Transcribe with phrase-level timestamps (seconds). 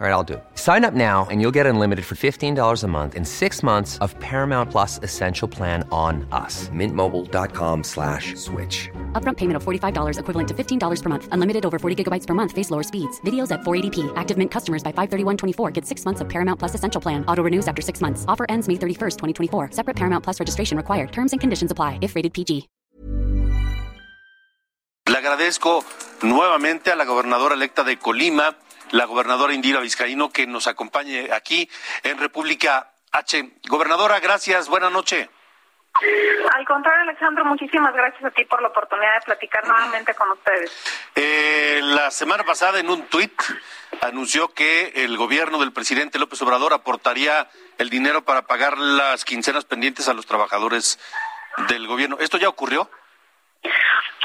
[0.00, 0.44] All right, I'll do it.
[0.54, 4.16] Sign up now and you'll get unlimited for $15 a month in six months of
[4.20, 6.68] Paramount Plus Essential Plan on us.
[6.68, 8.88] Mintmobile.com slash switch.
[9.14, 11.28] Upfront payment of $45 equivalent to $15 per month.
[11.32, 12.52] Unlimited over 40 gigabytes per month.
[12.52, 13.20] Face lower speeds.
[13.22, 14.12] Videos at 480p.
[14.14, 17.24] Active Mint customers by 531.24 get six months of Paramount Plus Essential Plan.
[17.26, 18.24] Auto renews after six months.
[18.28, 19.70] Offer ends May 31st, 2024.
[19.72, 21.10] Separate Paramount Plus registration required.
[21.10, 22.68] Terms and conditions apply if rated PG.
[25.08, 25.82] Le agradezco
[26.22, 28.54] nuevamente a la gobernadora electa de Colima,
[28.92, 31.68] la gobernadora Indira Vizcaíno, que nos acompañe aquí
[32.02, 33.52] en República H.
[33.68, 35.28] Gobernadora, gracias, buena noche.
[36.54, 40.70] Al contrario, Alejandro, muchísimas gracias a ti por la oportunidad de platicar nuevamente con ustedes.
[41.14, 43.32] Eh, la semana pasada, en un tuit,
[44.02, 49.64] anunció que el gobierno del presidente López Obrador aportaría el dinero para pagar las quincenas
[49.64, 51.00] pendientes a los trabajadores
[51.68, 52.18] del gobierno.
[52.20, 52.88] ¿Esto ya ocurrió?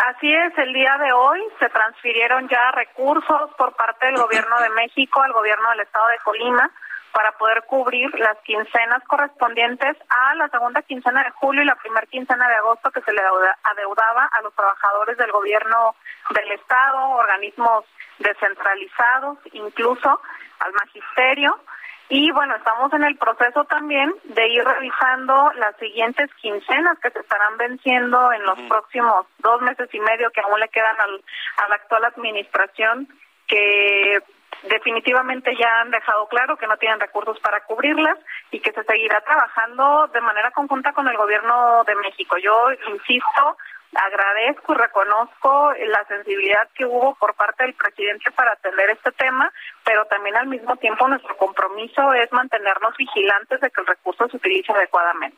[0.06, 4.70] Así es, el día de hoy se transfirieron ya recursos por parte del gobierno de
[4.72, 6.70] México al gobierno del estado de Colima
[7.14, 12.06] para poder cubrir las quincenas correspondientes a la segunda quincena de julio y la primera
[12.08, 13.22] quincena de agosto que se le
[13.64, 15.95] adeudaba a los trabajadores del gobierno
[16.36, 17.86] del estado, organismos
[18.20, 20.20] descentralizados, incluso
[20.60, 21.62] al magisterio.
[22.09, 27.20] Y bueno, estamos en el proceso también de ir revisando las siguientes quincenas que se
[27.20, 31.23] estarán venciendo en los próximos dos meses y medio que aún le quedan al,
[31.58, 33.08] a la actual administración,
[33.48, 34.22] que
[34.64, 38.17] definitivamente ya han dejado claro que no tienen recursos para cubrirlas
[38.52, 42.38] y que se seguirá trabajando de manera conjunta con el gobierno de México.
[42.38, 43.58] Yo insisto,
[43.95, 49.52] agradezco y reconozco la sensibilidad que hubo por parte del presidente para atender este tema,
[49.83, 54.38] pero también al mismo tiempo nuestro compromiso es mantenernos vigilantes de que el recurso se
[54.38, 55.38] utilice adecuadamente.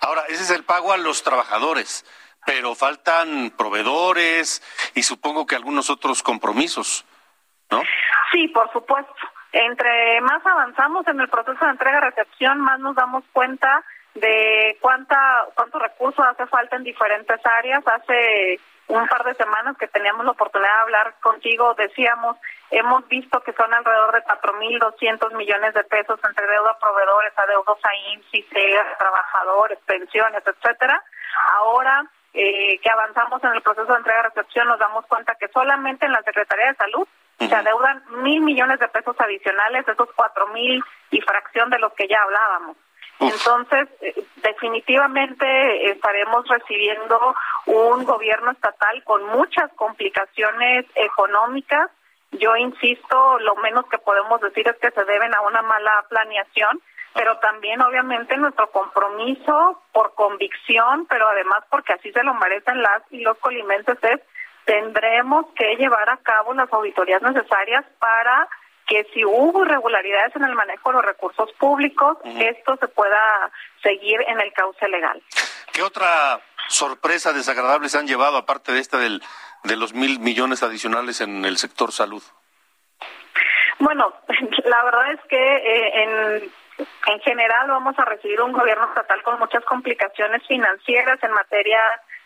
[0.00, 2.04] Ahora, ese es el pago a los trabajadores,
[2.46, 4.62] pero faltan proveedores
[4.94, 7.04] y supongo que algunos otros compromisos,
[7.70, 7.82] ¿no?
[8.32, 9.14] Sí, por supuesto.
[9.52, 13.84] Entre más avanzamos en el proceso de entrega-recepción, más nos damos cuenta
[14.14, 17.82] de cuánta cuántos recursos hace falta en diferentes áreas.
[17.86, 22.36] Hace un par de semanas que teníamos la oportunidad de hablar contigo, decíamos,
[22.70, 27.78] hemos visto que son alrededor de 4.200 millones de pesos entre deuda a proveedores, adeudos
[27.84, 31.02] a a trabajadores, pensiones, etcétera.
[31.56, 36.12] Ahora eh, que avanzamos en el proceso de entrega-recepción, nos damos cuenta que solamente en
[36.12, 41.20] la Secretaría de Salud se adeudan mil millones de pesos adicionales, esos cuatro mil y
[41.22, 42.76] fracción de los que ya hablábamos.
[43.20, 47.34] Entonces, eh, definitivamente estaremos recibiendo
[47.66, 51.90] un gobierno estatal con muchas complicaciones económicas.
[52.32, 56.80] Yo insisto, lo menos que podemos decir es que se deben a una mala planeación,
[57.12, 63.02] pero también obviamente nuestro compromiso por convicción, pero además porque así se lo merecen las
[63.10, 64.20] y los colimenses es
[64.64, 68.48] tendremos que llevar a cabo las auditorías necesarias para
[68.90, 73.48] que si hubo irregularidades en el manejo de los recursos públicos, esto se pueda
[73.84, 75.22] seguir en el cauce legal.
[75.72, 79.22] ¿Qué otra sorpresa desagradable se han llevado, aparte de esta del,
[79.62, 82.20] de los mil millones adicionales en el sector salud?
[83.78, 84.12] Bueno,
[84.64, 86.52] la verdad es que eh, en,
[87.06, 91.80] en general vamos a recibir un gobierno estatal con muchas complicaciones financieras en materia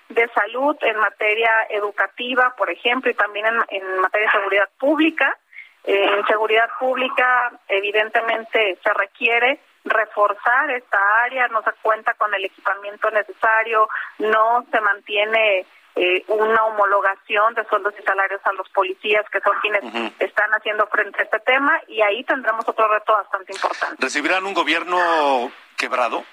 [0.09, 5.39] de salud, en materia educativa, por ejemplo, y también en, en materia de seguridad pública.
[5.85, 12.45] Eh, en seguridad pública, evidentemente, se requiere reforzar esta área, no se cuenta con el
[12.45, 13.87] equipamiento necesario,
[14.19, 19.55] no se mantiene eh, una homologación de sueldos y salarios a los policías, que son
[19.61, 23.97] quienes están haciendo frente a este tema, y ahí tendremos otro reto bastante importante.
[24.01, 26.25] ¿Recibirán un gobierno quebrado?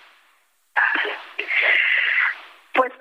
[2.74, 2.94] Pues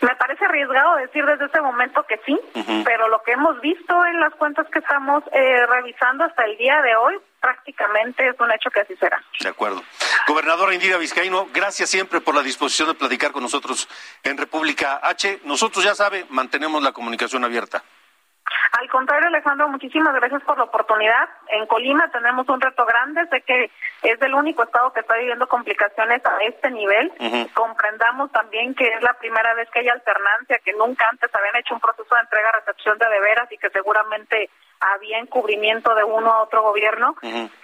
[0.00, 2.38] me parece arriesgado decir desde este momento que sí,
[2.84, 6.80] pero lo que hemos visto en las cuentas que estamos eh, revisando hasta el día
[6.82, 9.22] de hoy prácticamente es un hecho que así será.
[9.40, 9.82] De acuerdo.
[10.28, 13.88] Gobernadora Indira Vizcaíno, gracias siempre por la disposición de platicar con nosotros
[14.22, 15.40] en República H.
[15.44, 17.82] Nosotros, ya sabe, mantenemos la comunicación abierta.
[18.72, 21.28] Al contrario, Alejandro, muchísimas gracias por la oportunidad.
[21.48, 23.70] En Colima tenemos un reto grande, sé que
[24.02, 27.12] es el único estado que está viviendo complicaciones a este nivel.
[27.52, 31.74] Comprendamos también que es la primera vez que hay alternancia, que nunca antes habían hecho
[31.74, 34.48] un proceso de entrega-recepción de deberas y que seguramente
[34.82, 37.14] había encubrimiento de uno a otro gobierno.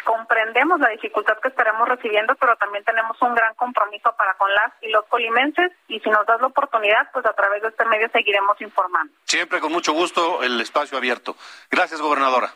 [0.05, 4.73] Comprendemos la dificultad que estaremos recibiendo, pero también tenemos un gran compromiso para con las
[4.81, 8.09] y los colimenses y si nos das la oportunidad, pues a través de este medio
[8.11, 9.13] seguiremos informando.
[9.25, 11.35] Siempre con mucho gusto el espacio abierto.
[11.71, 12.51] Gracias, gobernadora.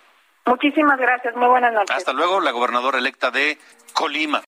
[0.46, 1.96] Muchísimas gracias, muy buenas noches.
[1.96, 3.58] Hasta luego, la gobernadora electa de
[3.92, 4.42] Colima.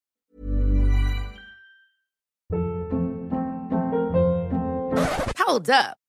[5.46, 6.03] Hold up.